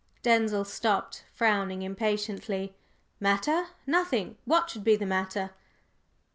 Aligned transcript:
Denzil 0.23 0.65
stopped, 0.65 1.25
frowning 1.31 1.83
impatiently. 1.83 2.73
"Matter? 3.19 3.67
Nothing! 3.85 4.35
What 4.45 4.67
should 4.71 4.83
be 4.83 4.95
the 4.95 5.05
matter?" 5.05 5.51